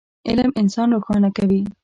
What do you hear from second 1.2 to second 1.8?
کوي.